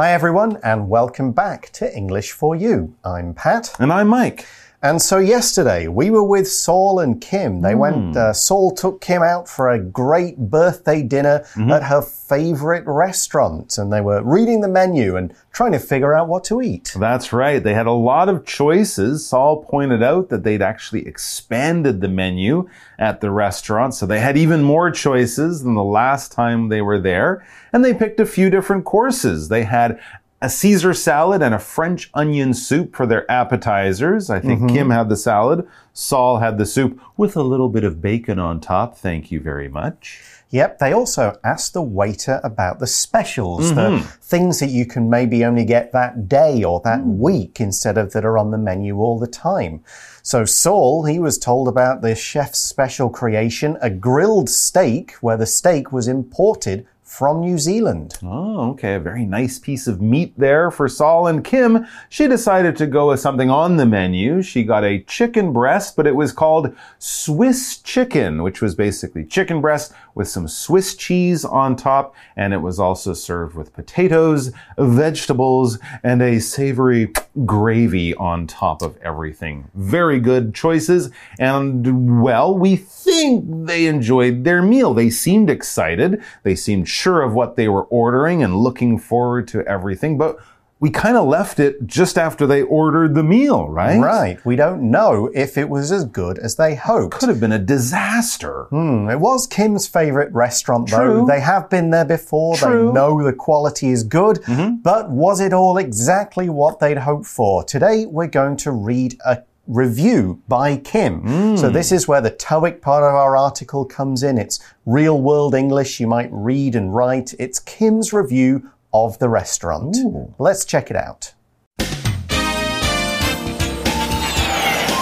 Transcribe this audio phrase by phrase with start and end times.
[0.00, 2.94] Hi, everyone, and welcome back to English for You.
[3.04, 3.74] I'm Pat.
[3.80, 4.46] And I'm Mike.
[4.80, 7.62] And so yesterday we were with Saul and Kim.
[7.62, 7.78] They mm.
[7.78, 11.72] went, uh, Saul took Kim out for a great birthday dinner mm -hmm.
[11.72, 13.78] at her favorite restaurant.
[13.78, 16.94] And they were reading the menu and trying to figure out what to eat.
[17.00, 17.62] That's right.
[17.62, 19.26] They had a lot of choices.
[19.28, 23.94] Saul pointed out that they'd actually expanded the menu at the restaurant.
[23.94, 27.42] So they had even more choices than the last time they were there.
[27.72, 29.48] And they picked a few different courses.
[29.48, 29.98] They had
[30.40, 34.30] a Caesar salad and a French onion soup for their appetizers.
[34.30, 34.74] I think mm -hmm.
[34.74, 35.66] Kim had the salad.
[35.92, 38.96] Saul had the soup with a little bit of bacon on top.
[38.96, 40.20] Thank you very much.
[40.50, 43.74] Yep, they also asked the waiter about the specials, mm -hmm.
[43.74, 44.28] the mm-hmm.
[44.30, 47.18] things that you can maybe only get that day or that mm.
[47.18, 49.80] week instead of that are on the menu all the time.
[50.22, 55.46] So Saul, he was told about the chef's special creation, a grilled steak, where the
[55.46, 58.18] steak was imported from New Zealand.
[58.22, 58.94] Oh, okay.
[58.94, 61.86] A very nice piece of meat there for Saul and Kim.
[62.10, 64.42] She decided to go with something on the menu.
[64.42, 69.62] She got a chicken breast, but it was called Swiss chicken, which was basically chicken
[69.62, 72.14] breast with some Swiss cheese on top.
[72.36, 77.10] And it was also served with potatoes, vegetables, and a savory
[77.46, 79.70] gravy on top of everything.
[79.74, 81.10] Very good choices.
[81.38, 84.92] And well, we think they enjoyed their meal.
[84.92, 86.22] They seemed excited.
[86.42, 90.38] They seemed sure of what they were ordering and looking forward to everything, but
[90.80, 93.98] we kind of left it just after they ordered the meal, right?
[93.98, 94.44] Right.
[94.44, 97.18] We don't know if it was as good as they hoped.
[97.18, 98.66] Could have been a disaster.
[98.70, 99.10] Hmm.
[99.10, 100.96] It was Kim's favorite restaurant, True.
[100.98, 101.26] though.
[101.26, 102.56] They have been there before.
[102.56, 102.86] True.
[102.86, 104.40] They know the quality is good.
[104.46, 104.82] Mm -hmm.
[104.82, 107.64] But was it all exactly what they'd hoped for?
[107.64, 109.36] Today, we're going to read a
[109.68, 111.22] review by Kim.
[111.22, 111.58] Mm.
[111.58, 114.38] So this is where the TOEIC part of our article comes in.
[114.38, 117.34] It's real world English you might read and write.
[117.38, 119.96] It's Kim's review of the restaurant.
[119.98, 120.34] Ooh.
[120.38, 121.34] Let's check it out.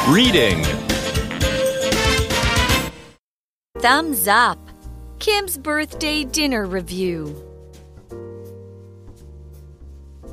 [0.09, 0.62] Reading
[3.78, 4.59] Thumbs up.
[5.19, 7.43] Kim's birthday dinner review.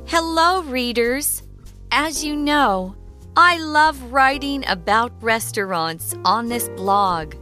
[0.06, 1.42] Hello, readers.
[1.90, 2.96] As you know,
[3.36, 7.34] I love writing about restaurants on this blog.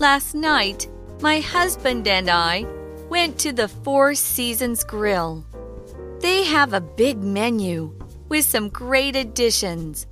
[0.00, 0.88] Last night,
[1.20, 2.66] my husband and I
[3.08, 5.46] went to the Four Seasons Grill.
[6.18, 7.96] They have a big menu
[8.28, 10.08] with some great additions.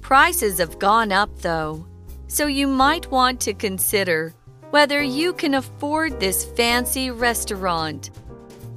[0.00, 1.86] Prices have gone up though,
[2.26, 4.34] so you might want to consider
[4.70, 8.10] whether you can afford this fancy restaurant.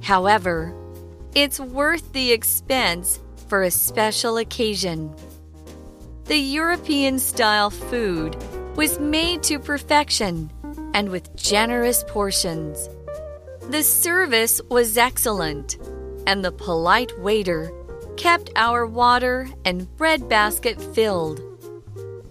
[0.00, 0.72] However,
[1.34, 5.12] it's worth the expense for a special occasion.
[6.26, 8.36] The European style food
[8.76, 10.50] was made to perfection
[10.92, 12.88] and with generous portions.
[13.70, 15.78] The service was excellent,
[16.26, 17.72] and the polite waiter
[18.16, 21.40] kept our water and bread basket filled.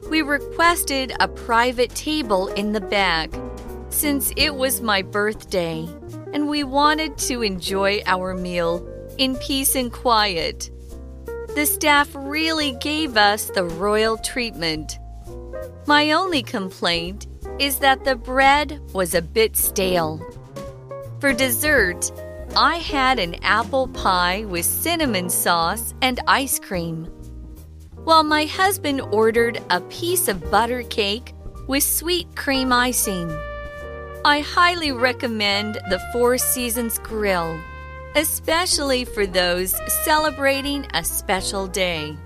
[0.09, 3.29] We requested a private table in the back
[3.89, 5.88] since it was my birthday
[6.34, 8.85] and we wanted to enjoy our meal
[9.17, 10.69] in peace and quiet.
[11.55, 14.99] The staff really gave us the royal treatment.
[15.88, 17.27] My only complaint
[17.59, 20.19] is that the bread was a bit stale.
[21.21, 22.11] For dessert,
[22.57, 27.05] I had an apple pie with cinnamon sauce and ice cream,
[28.03, 31.33] while my husband ordered a piece of butter cake
[31.67, 33.31] with sweet cream icing.
[34.25, 37.58] I highly recommend the Four Seasons Grill
[38.16, 42.17] especially for those celebrating a special day.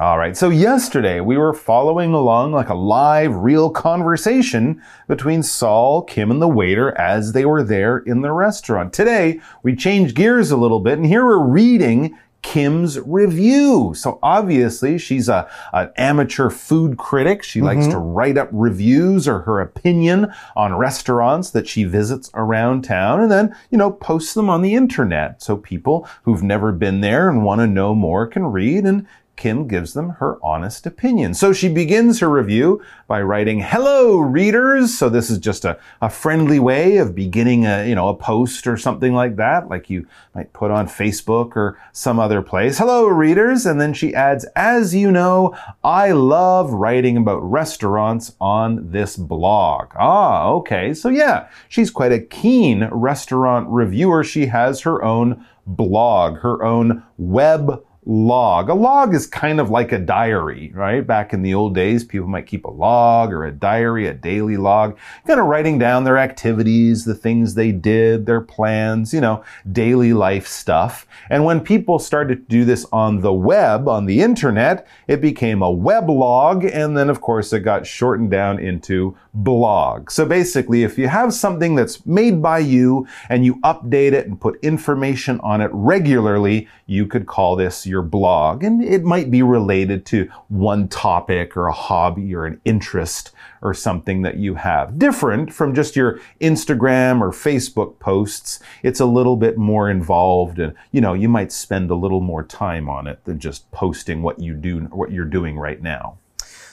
[0.00, 6.02] All right, so yesterday we were following along like a live, real conversation between Saul,
[6.02, 8.92] Kim, and the waiter as they were there in the restaurant.
[8.92, 13.92] Today we changed gears a little bit, and here we're reading Kim's review.
[13.94, 17.42] So obviously she's a, an amateur food critic.
[17.42, 17.66] She mm -hmm.
[17.66, 17.92] likes mm-hmm.
[17.92, 23.30] to write up reviews or her opinion on restaurants that she visits around town and
[23.30, 25.42] then, you know, posts them on the internet.
[25.42, 29.06] So people who've never been there and want to know more can read and
[29.38, 31.32] Kim gives them her honest opinion.
[31.32, 34.98] So she begins her review by writing, Hello, readers.
[34.98, 38.66] So this is just a, a friendly way of beginning a, you know, a post
[38.66, 42.78] or something like that, like you might put on Facebook or some other place.
[42.78, 43.64] Hello, readers.
[43.64, 49.92] And then she adds, As you know, I love writing about restaurants on this blog.
[49.96, 50.92] Ah, okay.
[50.92, 54.24] So yeah, she's quite a keen restaurant reviewer.
[54.24, 58.70] She has her own blog, her own web log.
[58.70, 61.06] A log is kind of like a diary, right?
[61.06, 64.56] Back in the old days, people might keep a log or a diary, a daily
[64.56, 64.96] log,
[65.26, 70.14] kind of writing down their activities, the things they did, their plans, you know, daily
[70.14, 71.06] life stuff.
[71.28, 75.62] And when people started to do this on the web, on the internet, it became
[75.62, 76.68] a weblog.
[76.72, 80.10] And then, of course, it got shortened down into blog.
[80.10, 84.40] So basically, if you have something that's made by you and you update it and
[84.40, 88.62] put information on it regularly, you could call this your blog.
[88.62, 93.74] And it might be related to one topic or a hobby or an interest or
[93.74, 94.98] something that you have.
[94.98, 98.60] Different from just your Instagram or Facebook posts.
[98.82, 102.44] It's a little bit more involved and, you know, you might spend a little more
[102.44, 106.18] time on it than just posting what you do, what you're doing right now.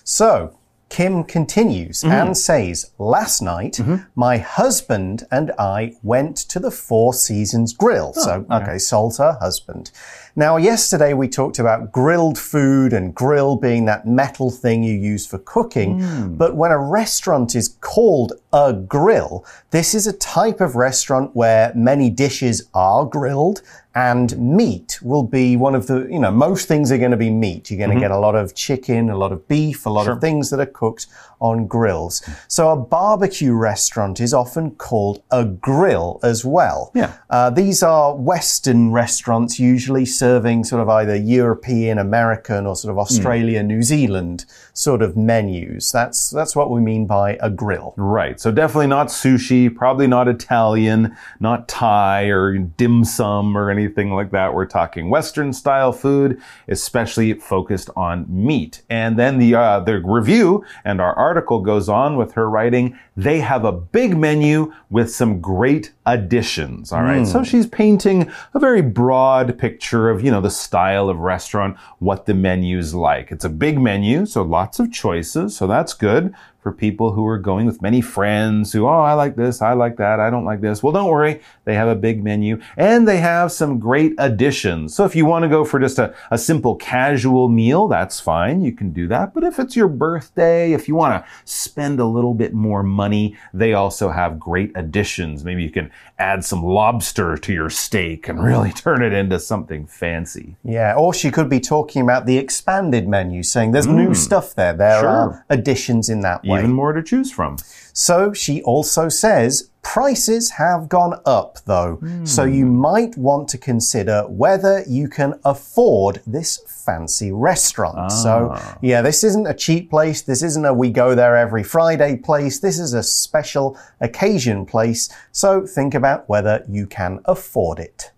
[0.04, 0.58] So,
[0.96, 2.22] Kim continues mm -hmm.
[2.22, 4.00] and says, Last night, mm -hmm.
[4.16, 8.12] my husband and I went to the Four Seasons Grill.
[8.16, 9.92] Oh, so, okay, okay, Salter, her husband.
[10.36, 15.26] Now, yesterday we talked about grilled food and grill being that metal thing you use
[15.28, 16.02] for cooking.
[16.02, 16.38] Mm.
[16.38, 21.72] But when a restaurant is called a grill, this is a type of restaurant where
[21.76, 23.62] many dishes are grilled
[23.96, 27.30] and meat will be one of the, you know, most things are going to be
[27.30, 27.72] meat.
[27.72, 28.10] You're going to mm -hmm.
[28.10, 30.16] get a lot of chicken, a lot of beef, a lot sure.
[30.16, 31.08] of things that are cooked
[31.50, 32.14] on grills.
[32.48, 36.92] So a barbecue restaurant is often called a grill as well.
[36.94, 37.12] Yeah.
[37.30, 43.00] Uh, these are Western restaurants, usually serving sort of either European, American, or sort of
[43.00, 43.68] Australia, mm.
[43.68, 45.92] New Zealand sort of menus.
[45.92, 47.94] That's that's what we mean by a grill.
[47.98, 48.40] Right.
[48.40, 54.16] So definitely not sushi, probably not Italian, not Thai or dim sum or anything anything
[54.16, 54.54] like that.
[54.54, 58.82] We're talking Western style food, especially focused on meat.
[58.90, 63.40] And then the, uh, the review and our article goes on with her writing, they
[63.40, 66.92] have a big menu with some great additions.
[66.92, 67.22] All right.
[67.22, 67.28] Mm.
[67.32, 72.26] So she's painting a very broad picture of, you know, the style of restaurant, what
[72.26, 73.32] the menu's like.
[73.32, 75.56] It's a big menu, so lots of choices.
[75.56, 76.34] So that's good
[76.66, 79.98] for people who are going with many friends who, oh, I like this, I like
[79.98, 80.82] that, I don't like this.
[80.82, 81.40] Well, don't worry.
[81.64, 84.96] They have a big menu and they have some great additions.
[84.96, 88.64] So if you want to go for just a, a simple casual meal, that's fine.
[88.64, 89.32] You can do that.
[89.32, 93.38] But if it's your birthday, if you want to spend a little bit more money,
[93.54, 95.46] they also have great additions.
[95.46, 99.86] Maybe you can add some lobster to your steak and really turn it into something
[99.86, 100.56] fancy.
[100.64, 100.96] Yeah.
[100.96, 103.96] Or she could be talking about the expanded menu, saying there's mm.
[103.96, 104.74] new stuff there.
[104.74, 105.10] There sure.
[105.10, 106.64] are additions in that way way.
[106.64, 107.58] Even more to choose from.
[107.94, 111.98] So she also says prices have gone up though.
[112.02, 112.28] Mm.
[112.28, 117.98] So you might want to consider whether you can afford this fancy restaurant.
[117.98, 118.08] Ah.
[118.08, 120.24] So yeah, this isn't a cheap place.
[120.24, 122.60] This isn't a we go there every Friday place.
[122.60, 125.08] This is a special occasion place.
[125.32, 128.12] So think about whether you can afford it.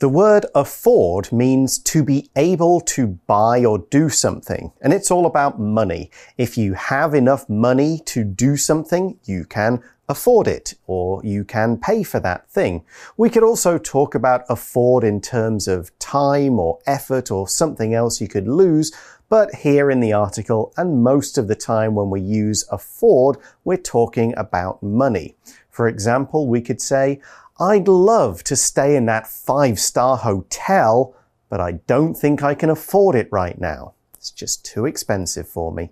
[0.00, 5.26] The word afford means to be able to buy or do something, and it's all
[5.26, 6.12] about money.
[6.36, 11.78] If you have enough money to do something, you can afford it, or you can
[11.78, 12.84] pay for that thing.
[13.16, 18.20] We could also talk about afford in terms of time or effort or something else
[18.20, 18.92] you could lose,
[19.28, 23.76] but here in the article, and most of the time when we use afford, we're
[23.76, 25.34] talking about money.
[25.70, 27.20] For example, we could say,
[27.60, 31.16] I'd love to stay in that five star hotel,
[31.48, 33.94] but I don't think I can afford it right now.
[34.14, 35.90] It's just too expensive for me.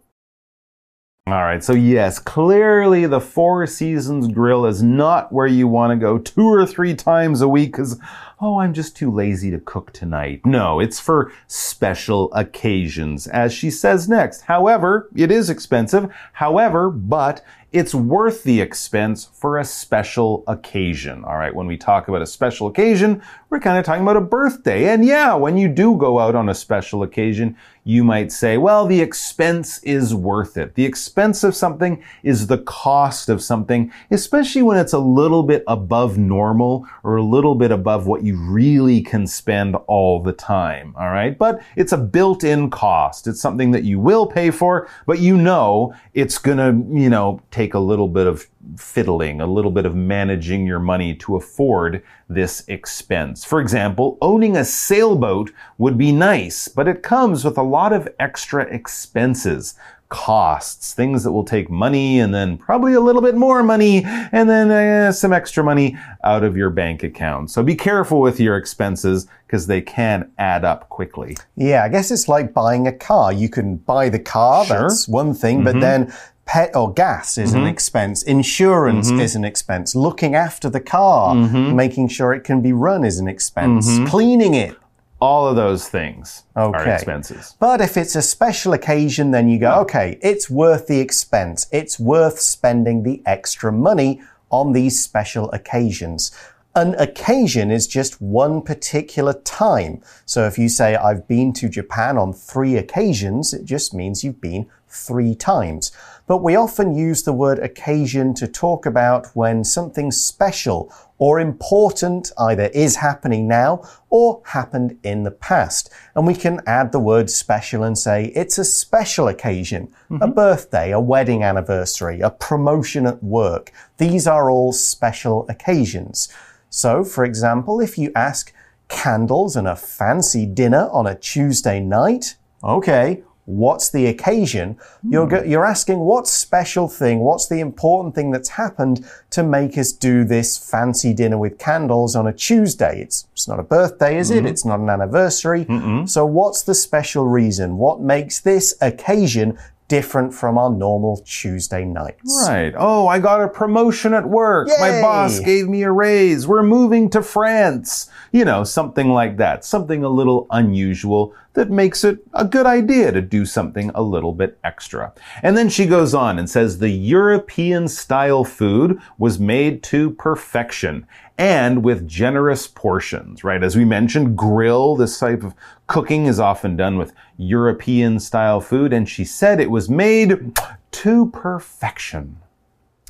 [1.29, 5.97] All right, so yes, clearly the Four Seasons Grill is not where you want to
[5.97, 7.99] go two or three times a week because,
[8.41, 10.43] oh, I'm just too lazy to cook tonight.
[10.45, 14.43] No, it's for special occasions, as she says next.
[14.43, 16.15] However, it is expensive.
[16.35, 17.45] However, but
[17.77, 21.23] it's worth the expense for a special occasion.
[21.25, 24.23] All right, when we talk about a special occasion, we're kind of talking about a
[24.23, 24.89] birthday.
[24.89, 28.85] And yeah, when you do go out on a special occasion, you might say, well,
[28.85, 30.75] the expense is worth it.
[30.75, 35.63] The expense of something is the cost of something, especially when it's a little bit
[35.69, 40.95] above normal or a little bit above what you really can spend all the time.
[40.99, 41.39] All right.
[41.39, 43.29] But it's a built in cost.
[43.29, 47.41] It's something that you will pay for, but you know it's going to, you know,
[47.53, 48.47] take a little bit of
[48.77, 53.45] fiddling, a little bit of managing your money to afford this expense.
[53.45, 58.09] For example, owning a sailboat would be nice, but it comes with a lot of
[58.19, 59.75] extra expenses
[60.09, 64.49] costs, things that will take money and then probably a little bit more money and
[64.49, 67.51] then uh, some extra money out of your bank account.
[67.51, 71.37] So be careful with your expenses because they can add up quickly.
[71.57, 73.33] Yeah, I guess it's like buying a car.
[73.33, 74.83] You can buy the car, sure.
[74.83, 75.65] that's one thing, mm -hmm.
[75.65, 75.81] but mm-hmm.
[75.81, 76.13] then
[76.47, 77.57] pet or gas is mm -hmm.
[77.57, 77.73] an mm-hmm.
[77.73, 78.23] expense.
[78.27, 79.25] Insurance mm -hmm.
[79.25, 79.99] is an expense.
[79.99, 81.75] Looking after the car, mm -hmm.
[81.75, 83.87] making sure it can be run is an expense.
[83.91, 84.07] Mm-hmm.
[84.07, 84.75] Cleaning it
[85.19, 86.95] All of those things are Okay.
[86.95, 87.55] expenses.
[87.59, 91.67] But if it's a special occasion, then you go, okay, it's worth the expense.
[91.73, 96.33] It's worth spending the extra money on these special occasions.
[96.75, 100.03] An occasion is just one particular time.
[100.27, 104.43] So if you say, I've been to Japan on three occasions, it just means you've
[104.43, 105.93] been three times.
[106.27, 112.33] But we often use the word occasion to talk about when something special or important
[112.37, 115.91] either is happening now or happened in the past.
[116.15, 120.33] And we can add the word special and say it's a special occasion, a mm-hmm.
[120.33, 123.73] birthday, a wedding anniversary, a promotion at work.
[123.99, 126.29] These are all special occasions.
[126.69, 128.53] So, for example, if you ask
[128.89, 134.77] candles and a fancy dinner on a Tuesday night, okay, what's the occasion?
[135.09, 135.49] You're, hmm.
[135.49, 140.25] you're asking what special thing, what's the important thing that's happened to make us do
[140.25, 143.01] this fancy dinner with candles on a Tuesday?
[143.01, 144.39] It's, it's not a birthday, is it?
[144.39, 144.47] Mm-hmm.
[144.49, 145.65] It's not an anniversary.
[146.07, 147.79] So, what's the special reason?
[147.79, 149.59] What makes this occasion
[149.89, 152.45] different from our normal Tuesday nights?
[152.47, 152.75] Right.
[152.77, 154.69] Oh, I got a promotion at work.
[154.81, 156.47] My boss gave me a raise.
[156.47, 158.11] We're moving to France.
[158.33, 159.65] You know, something like that.
[159.65, 164.33] Something a little unusual that makes it a good idea to do something a little
[164.33, 165.13] bit extra.
[165.43, 171.07] And then she goes on and says the European style food was made to perfection
[171.39, 173.63] and with generous portions, right?
[173.63, 175.55] As we mentioned, grill, this type of
[175.87, 178.93] cooking is often done with European style food.
[178.93, 180.57] And she said it was made
[180.93, 182.39] to perfection.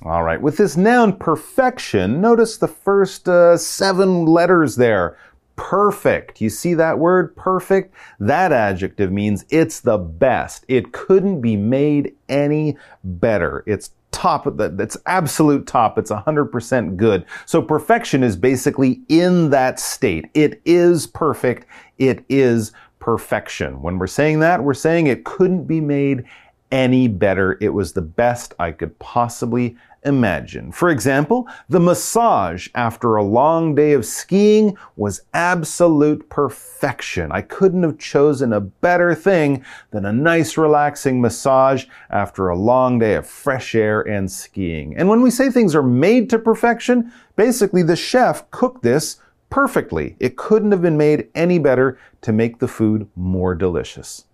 [0.03, 5.17] All right, with this noun perfection, notice the first uh, seven letters there.
[5.57, 6.43] Perfect.
[6.43, 7.95] You see that word perfect?
[8.21, 10.67] That adjective means it's the best.
[10.69, 13.65] It couldn't be made any better.
[13.67, 14.47] It's top
[14.81, 15.99] it's absolute top.
[15.99, 17.27] It's 100% good.
[17.45, 20.31] So perfection is basically in that state.
[20.33, 21.67] It is perfect.
[21.99, 23.83] It is perfection.
[23.83, 26.25] When we're saying that, we're saying it couldn't be made
[26.73, 27.59] any better.
[27.61, 30.73] It was the best I could possibly imagine.
[30.73, 37.31] For example, the massage after a long day of skiing was absolute perfection.
[37.33, 42.99] I couldn't have chosen a better thing than a nice relaxing massage after a long
[42.99, 44.97] day of fresh air and skiing.
[44.97, 49.21] And when we say things are made to perfection, basically the chef cooked this
[49.51, 50.17] perfectly.
[50.21, 54.25] It couldn't have been made any better to make the food more delicious.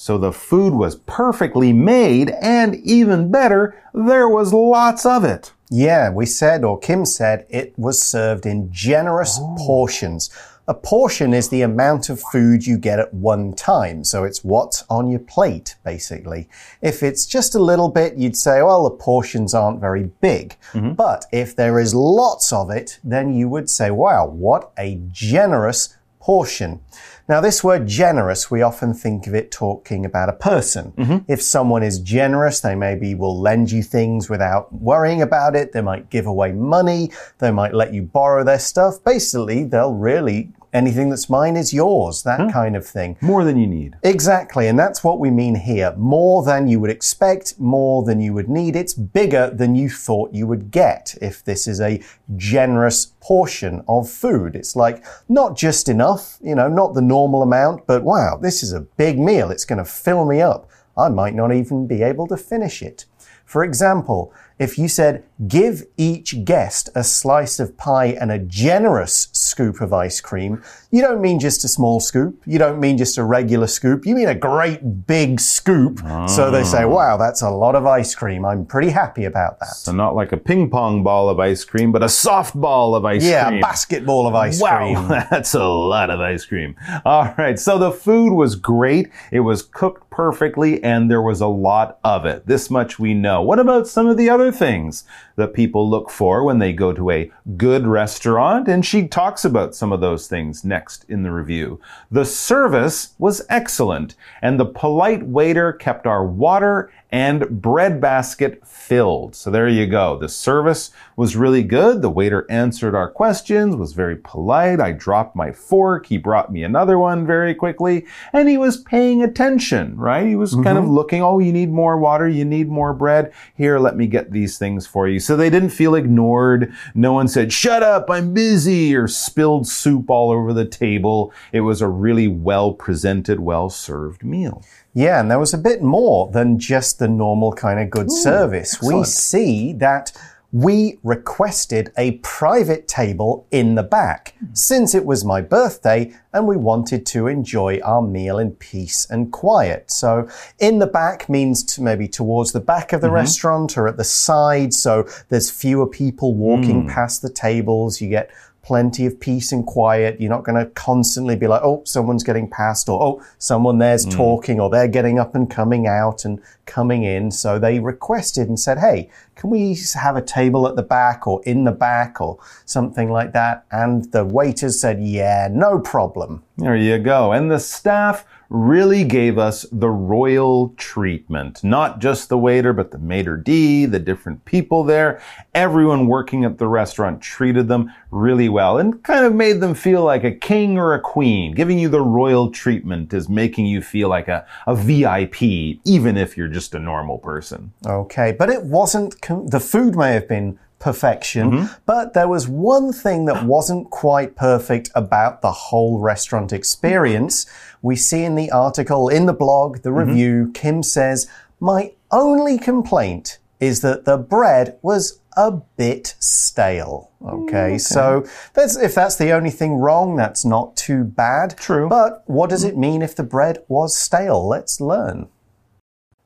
[0.00, 5.52] So the food was perfectly made, and even better, there was lots of it.
[5.70, 9.56] Yeah, we said, or Kim said, it was served in generous oh.
[9.58, 10.30] portions.
[10.68, 14.04] A portion is the amount of food you get at one time.
[14.04, 16.48] So it's what's on your plate, basically.
[16.80, 20.56] If it's just a little bit, you'd say, well, the portions aren't very big.
[20.74, 20.92] Mm-hmm.
[20.92, 25.96] But if there is lots of it, then you would say, wow, what a generous
[26.28, 26.78] portion.
[27.26, 30.92] Now, this word generous, we often think of it talking about a person.
[30.92, 31.18] Mm-hmm.
[31.26, 35.72] If someone is generous, they maybe will lend you things without worrying about it.
[35.72, 37.12] They might give away money.
[37.38, 39.02] They might let you borrow their stuff.
[39.02, 43.16] Basically, they'll really, anything that's mine is yours, that kind of thing.
[43.20, 43.96] More than you need.
[44.02, 45.94] Exactly, and that's what we mean here.
[45.96, 48.76] More than you would expect, more than you would need.
[48.76, 52.02] It's bigger than you thought you would get if this is a
[52.36, 54.54] generous portion of food.
[54.54, 58.72] It's like not just enough, you know, not the normal amount, but wow, this is
[58.72, 59.50] a big meal.
[59.50, 60.68] It's going to fill me up.
[60.96, 63.04] I might not even be able to finish it.
[63.44, 69.28] For example, if you said, give each guest a slice of pie and a generous
[69.32, 72.42] scoop of ice cream, you don't mean just a small scoop.
[72.46, 74.04] You don't mean just a regular scoop.
[74.04, 76.00] You mean a great big scoop.
[76.28, 76.88] So they say, ah.
[76.88, 78.44] wow, that's a lot of ice cream.
[78.44, 79.74] I'm pretty happy about that.
[79.74, 83.04] So not like a ping pong ball of ice cream, but a soft ball of
[83.04, 83.58] ice yeah, cream.
[83.58, 84.94] a basketball of ice cream.
[84.94, 86.74] Wow, that's a lot of ice cream.
[87.04, 89.10] All right, so the food was great.
[89.30, 92.46] It was cooked perfectly, and there was a lot of it.
[92.46, 93.42] This much we know.
[93.42, 95.04] What about some of the other things
[95.36, 98.68] that people look for when they go to a good restaurant?
[98.68, 101.80] And she talks about some of those things next in the review.
[102.10, 109.34] The service was excellent, and the polite waiter kept our water and bread basket filled.
[109.34, 110.18] So there you go.
[110.18, 112.02] The service was really good.
[112.02, 114.78] The waiter answered our questions, was very polite.
[114.78, 116.06] I dropped my fork.
[116.06, 118.06] He brought me another one very quickly.
[118.34, 120.26] And he was paying attention, right?
[120.26, 120.92] He was kind of mm-hmm.
[120.92, 122.28] looking, oh, you need more water.
[122.28, 123.32] You need more bread.
[123.54, 125.18] Here, let me get these things for you.
[125.18, 126.72] So they didn't feel ignored.
[126.94, 131.32] No one said, shut up, I'm busy, or spilled soup all over the table.
[131.52, 134.64] It was a really well presented, well served meal.
[134.94, 138.80] Yeah, and there was a bit more than just the normal kind of good service.
[138.82, 140.12] We see that
[140.50, 146.56] we requested a private table in the back since it was my birthday and we
[146.56, 149.90] wanted to enjoy our meal in peace and quiet.
[149.90, 150.26] So,
[150.58, 153.22] in the back means to maybe towards the back of the mm -hmm.
[153.22, 156.94] restaurant or at the side, so there's fewer people walking mm.
[156.94, 158.00] past the tables.
[158.00, 158.30] You get
[158.68, 160.20] plenty of peace and quiet.
[160.20, 164.04] You're not going to constantly be like, oh, someone's getting past, or oh, someone there's
[164.04, 164.12] mm.
[164.12, 167.30] talking, or they're getting up and coming out and coming in.
[167.30, 171.42] So they requested and said, hey, can we have a table at the back or
[171.44, 173.64] in the back or something like that?
[173.70, 176.42] And the waiters said, yeah, no problem.
[176.58, 177.32] There you go.
[177.32, 181.62] And the staff really gave us the royal treatment.
[181.62, 185.20] Not just the waiter, but the maitre d', the different people there.
[185.54, 190.02] Everyone working at the restaurant treated them really well and kind of made them feel
[190.02, 191.52] like a king or a queen.
[191.52, 195.42] Giving you the royal treatment is making you feel like a, a VIP,
[195.84, 197.72] even if you're just a normal person.
[197.84, 201.50] Okay, but it wasn't, the food may have been perfection.
[201.50, 201.68] Mm -hmm.
[201.86, 207.46] But there was one thing that wasn't quite perfect about the whole restaurant experience.
[207.80, 210.08] We see in the article, in the blog, the mm-hmm.
[210.08, 210.52] review, mm -hmm.
[210.52, 217.10] Kim says, My only complaint is that the bread was a bit stale.
[217.22, 217.78] Okay, okay.
[217.78, 221.56] so that's, if that's the only thing wrong, that's not too bad.
[221.56, 221.88] True.
[221.88, 224.48] But what does it mean if the bread was stale?
[224.48, 225.28] Let's learn.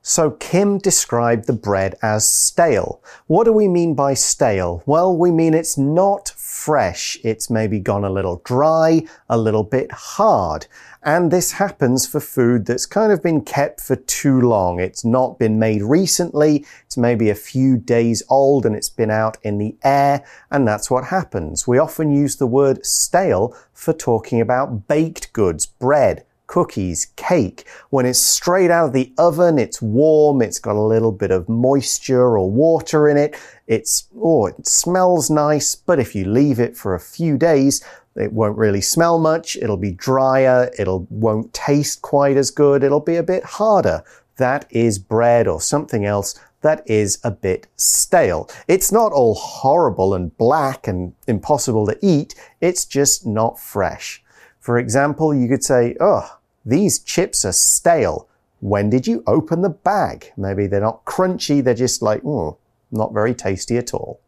[0.04, 3.00] So Kim described the bread as stale.
[3.28, 4.82] What do we mean by stale?
[4.84, 7.16] Well, we mean it's not fresh.
[7.22, 10.66] It's maybe gone a little dry, a little bit hard.
[11.04, 14.80] And this happens for food that's kind of been kept for too long.
[14.80, 16.66] It's not been made recently.
[16.84, 20.24] It's maybe a few days old and it's been out in the air.
[20.50, 21.68] And that's what happens.
[21.68, 27.66] We often use the word stale for talking about baked goods, bread, cookies, cake.
[27.90, 31.48] When it's straight out of the oven, it's warm, it's got a little bit of
[31.48, 33.36] moisture or water in it.
[33.66, 37.84] It's, oh, it smells nice, but if you leave it for a few days,
[38.16, 39.56] it won't really smell much.
[39.56, 40.70] It'll be drier.
[40.78, 42.82] It'll won't taste quite as good.
[42.82, 44.04] It'll be a bit harder.
[44.36, 48.48] That is bread or something else that is a bit stale.
[48.66, 52.34] It's not all horrible and black and impossible to eat.
[52.60, 54.22] It's just not fresh.
[54.62, 58.28] For example, you could say, oh, these chips are stale.
[58.60, 60.32] When did you open the bag?
[60.36, 62.56] Maybe they're not crunchy, they're just like, mm,
[62.92, 64.20] not very tasty at all.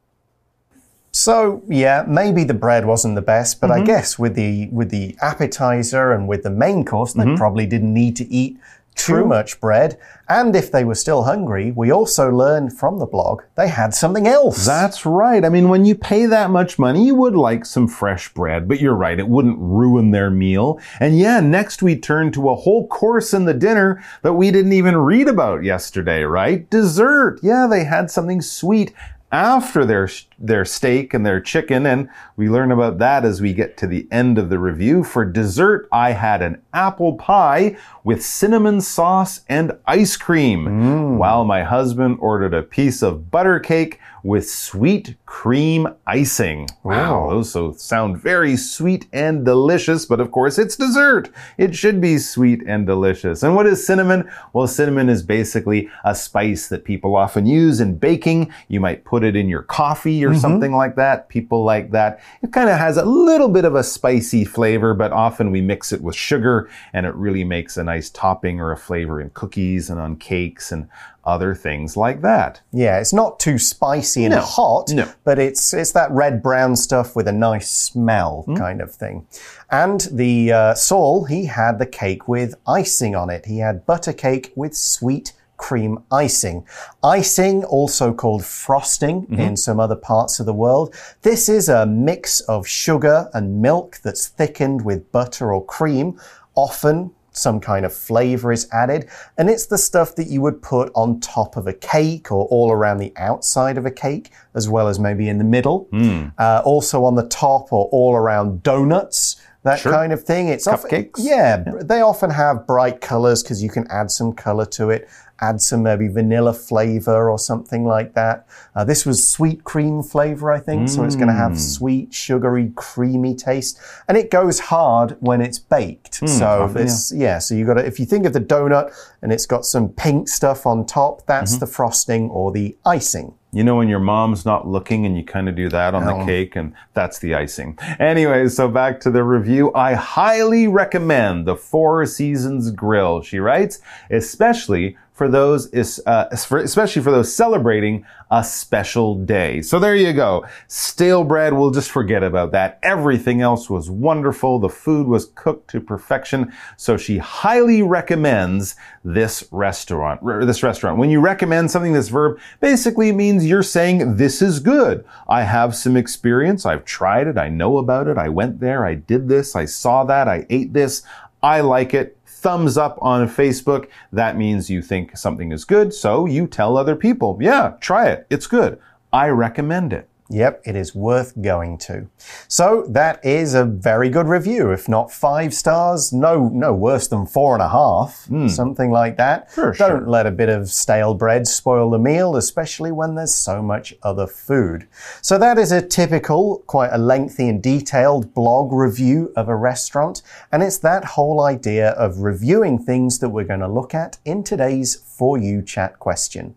[1.12, 3.76] So yeah, maybe the bread wasn't the best, but mm -hmm.
[3.76, 3.92] I mm-hmm.
[3.92, 7.38] guess with the with the appetizer and with the main course, they mm -hmm.
[7.38, 8.58] probably didn't need to eat
[8.94, 9.26] too True.
[9.26, 9.98] much bread.
[10.28, 14.26] And if they were still hungry, we also learned from the blog they had something
[14.26, 14.64] else.
[14.64, 15.44] That's right.
[15.44, 18.80] I mean, when you pay that much money, you would like some fresh bread, but
[18.80, 20.80] you're right, it wouldn't ruin their meal.
[21.00, 24.72] And yeah, next we turn to a whole course in the dinner that we didn't
[24.72, 26.68] even read about yesterday, right?
[26.70, 27.40] Dessert.
[27.42, 28.94] Yeah, they had something sweet
[29.34, 33.76] after their their steak and their chicken and we learn about that as we get
[33.76, 38.80] to the end of the review for dessert I had an apple pie with cinnamon
[38.80, 41.16] sauce and ice cream mm.
[41.16, 46.66] while my husband ordered a piece of butter cake with sweet cream icing.
[46.82, 51.28] Wow, those so sound very sweet and delicious, but of course it's dessert.
[51.58, 53.42] It should be sweet and delicious.
[53.42, 54.28] And what is cinnamon?
[54.54, 58.50] Well, cinnamon is basically a spice that people often use in baking.
[58.68, 60.40] You might put it in your coffee or mm -hmm.
[60.40, 61.28] something like that.
[61.28, 62.18] People like that.
[62.42, 65.92] It kind of has a little bit of a spicy flavor, but often we mix
[65.92, 69.90] it with sugar and it really makes a nice topping or a flavor in cookies
[69.90, 70.88] and on cakes and
[71.26, 72.60] other things like that.
[72.72, 75.08] Yeah, it's not too spicy and no, hot, no.
[75.24, 78.56] but it's it's that red brown stuff with a nice smell mm.
[78.56, 79.26] kind of thing.
[79.70, 83.46] And the uh, Saul, he had the cake with icing on it.
[83.46, 86.66] He had butter cake with sweet cream icing.
[87.02, 89.46] Icing, also called frosting mm -hmm.
[89.46, 90.94] in some other parts of the world.
[91.22, 96.18] This is a mix of sugar and milk that's thickened with butter or cream,
[96.54, 99.08] often some kind of flavor is added.
[99.36, 102.72] And it's the stuff that you would put on top of a cake or all
[102.72, 105.88] around the outside of a cake, as well as maybe in the middle.
[105.92, 106.32] Mm.
[106.38, 109.40] Uh, also on the top or all around donuts.
[109.64, 109.92] That sure.
[109.92, 110.48] kind of thing.
[110.48, 111.18] It's cupcakes.
[111.18, 114.90] Often, yeah, yeah, they often have bright colors because you can add some color to
[114.90, 115.08] it
[115.40, 118.46] add some maybe vanilla flavor or something like that.
[118.74, 120.88] Uh, this was sweet cream flavor, I think, mm.
[120.88, 121.58] so it's going to have mm.
[121.58, 126.20] sweet, sugary, creamy taste, and it goes hard when it's baked.
[126.20, 127.22] Mm, so this, yeah.
[127.22, 127.38] yeah.
[127.38, 130.28] so you got to if you think of the donut and it's got some pink
[130.28, 131.60] stuff on top, that's mm -hmm.
[131.60, 133.34] the frosting or the icing.
[133.54, 136.18] You know, when your mom's not looking and you kind of do that on oh.
[136.18, 137.78] the cake, and that's the icing.
[138.00, 139.72] Anyway, so back to the review.
[139.74, 143.78] I highly recommend the Four Seasons Grill, she writes,
[144.10, 149.62] especially for those is uh, especially for those celebrating a special day.
[149.62, 150.44] So there you go.
[150.66, 152.80] Stale bread, we'll just forget about that.
[152.82, 154.58] Everything else was wonderful.
[154.58, 156.52] The food was cooked to perfection.
[156.76, 158.74] So she highly recommends
[159.04, 160.20] this restaurant.
[160.46, 160.98] This restaurant.
[160.98, 165.04] When you recommend something, this verb basically means you're saying this is good.
[165.28, 166.66] I have some experience.
[166.66, 167.38] I've tried it.
[167.38, 168.18] I know about it.
[168.18, 168.84] I went there.
[168.84, 169.54] I did this.
[169.54, 170.26] I saw that.
[170.26, 171.04] I ate this.
[171.40, 175.94] I like it thumbs up on Facebook, that means you think something is good.
[175.94, 178.26] So you tell other people, yeah, try it.
[178.28, 178.78] It's good.
[179.14, 180.10] I recommend it.
[180.30, 182.08] Yep, it is worth going to.
[182.48, 184.70] So that is a very good review.
[184.70, 188.48] If not five stars, no, no worse than four and a half, mm.
[188.48, 189.52] something like that.
[189.52, 190.08] For Don't sure.
[190.08, 194.26] let a bit of stale bread spoil the meal, especially when there's so much other
[194.26, 194.88] food.
[195.20, 200.22] So that is a typical, quite a lengthy and detailed blog review of a restaurant,
[200.50, 204.42] and it's that whole idea of reviewing things that we're going to look at in
[204.42, 206.54] today's For You chat question.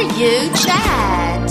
[0.00, 1.50] You Chat.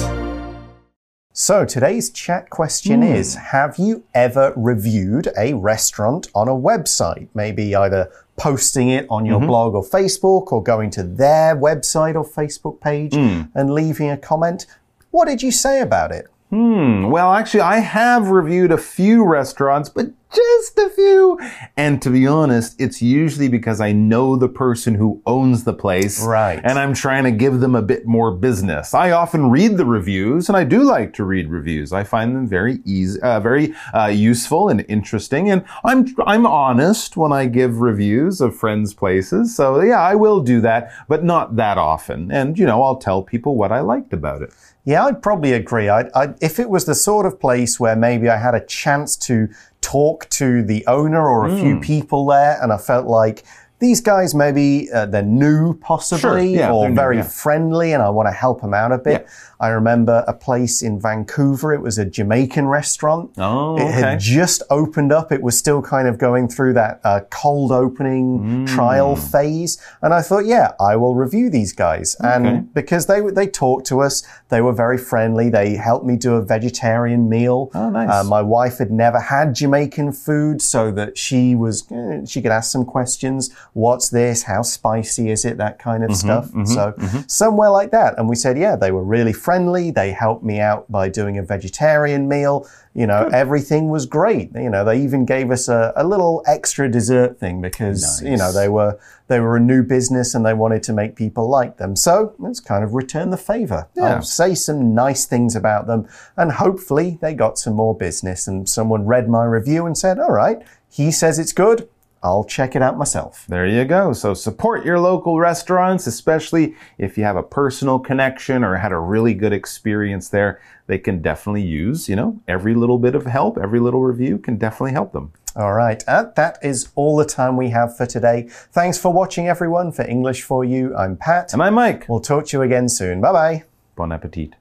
[1.33, 3.13] So today's chat question mm.
[3.13, 7.27] is Have you ever reviewed a restaurant on a website?
[7.35, 9.47] Maybe either posting it on your mm -hmm.
[9.47, 13.47] blog or Facebook or going to their website or Facebook page mm.
[13.53, 14.65] and leaving a comment.
[15.11, 16.25] What did you say about it?
[16.49, 17.11] Hmm.
[17.11, 21.38] Well, actually, I have reviewed a few restaurants, but just a few.
[21.79, 26.21] And to be honest, it's usually because I know the person who owns the place.
[26.21, 26.59] Right.
[26.61, 28.93] And I'm trying to give them a bit more business.
[28.93, 31.93] I often read the reviews and I do like to read reviews.
[31.93, 35.49] I find them very easy, uh, very uh, useful and interesting.
[35.51, 39.55] And I'm, I'm honest when I give reviews of friends' places.
[39.55, 42.29] So yeah, I will do that, but not that often.
[42.29, 44.51] And, you know, I'll tell people what I liked about it.
[44.85, 45.89] Yeah, I'd probably agree.
[45.89, 49.15] I'd, I'd, if it was the sort of place where maybe I had a chance
[49.17, 49.49] to
[49.81, 51.59] talk to the owner or a mm.
[51.59, 53.43] few people there and I felt like
[53.79, 56.59] these guys maybe uh, they're new possibly sure.
[56.59, 57.27] yeah, or very new, yeah.
[57.27, 59.25] friendly and I want to help them out a bit.
[59.25, 59.33] Yeah.
[59.61, 61.73] I remember a place in Vancouver.
[61.73, 63.31] It was a Jamaican restaurant.
[63.37, 63.87] Oh, okay.
[63.87, 65.33] It had just opened up.
[65.33, 68.67] It was still kind of going through that uh, cold opening mm.
[68.67, 69.77] trial phase.
[70.01, 72.15] And I thought, yeah, I will review these guys.
[72.21, 72.29] Okay.
[72.33, 75.49] And because they they talked to us, they were very friendly.
[75.49, 77.69] They helped me do a vegetarian meal.
[77.73, 78.09] Oh, nice.
[78.09, 82.51] Uh, my wife had never had Jamaican food, so that she was eh, she could
[82.51, 83.49] ask some questions.
[83.73, 84.43] What's this?
[84.43, 85.57] How spicy is it?
[85.57, 86.53] That kind of mm -hmm, stuff.
[86.53, 87.23] Mm -hmm, so -hmm.
[87.27, 88.17] somewhere like that.
[88.17, 89.91] And we said, yeah, they were really friendly.
[89.91, 92.65] They helped me out by doing a vegetarian meal.
[92.93, 93.33] You know, Good.
[93.33, 94.49] everything was great.
[94.55, 98.29] You know, they even gave us a, a little extra dessert thing because, nice.
[98.29, 98.97] you know, they were
[99.29, 101.95] they were a new business and they wanted to make people like them.
[101.95, 103.87] So let's kind of return the favor.
[103.95, 104.15] Yeah.
[104.15, 108.67] I'll say some nice things about them and hopefully they got some more business and
[108.67, 111.87] someone read my review and said, all right, he says it's good.
[112.21, 113.45] I'll check it out myself.
[113.47, 114.13] There you go.
[114.13, 118.99] So support your local restaurants, especially if you have a personal connection or had a
[118.99, 120.61] really good experience there.
[120.87, 124.57] They can definitely use, you know, every little bit of help, every little review can
[124.57, 125.31] definitely help them.
[125.55, 126.03] All right.
[126.07, 128.47] Uh, that is all the time we have for today.
[128.49, 129.91] Thanks for watching, everyone.
[129.91, 131.53] For English for You, I'm Pat.
[131.53, 132.07] And I'm Mike.
[132.07, 133.21] We'll talk to you again soon.
[133.21, 133.63] Bye bye.
[133.95, 134.55] Bon appetit.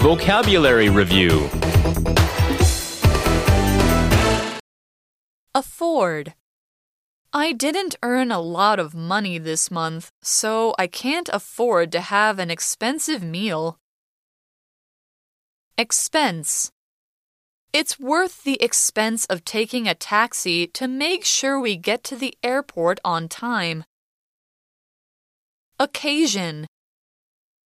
[0.00, 1.48] Vocabulary Review
[5.54, 6.32] Afford.
[7.30, 12.38] I didn't earn a lot of money this month, so I can't afford to have
[12.38, 13.78] an expensive meal.
[15.76, 16.72] Expense.
[17.70, 22.34] It's worth the expense of taking a taxi to make sure we get to the
[22.42, 23.84] airport on time.
[25.78, 26.66] Occasion.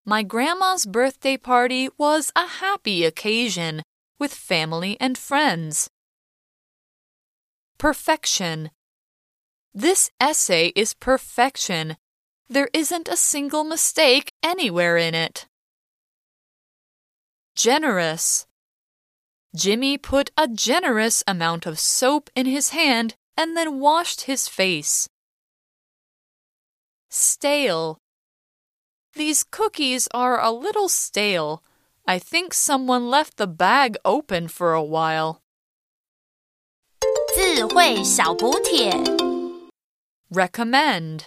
[0.05, 3.83] My grandma's birthday party was a happy occasion
[4.18, 5.88] with family and friends.
[7.78, 8.70] Perfection.
[9.74, 11.96] This essay is perfection.
[12.48, 15.46] There isn't a single mistake anywhere in it.
[17.54, 18.46] Generous.
[19.54, 25.08] Jimmy put a generous amount of soap in his hand and then washed his face.
[27.10, 27.98] Stale.
[29.14, 31.62] These cookies are a little stale.
[32.06, 35.42] I think someone left the bag open for a while.
[37.37, 38.90] 智慧小补帖
[40.31, 41.25] Recommend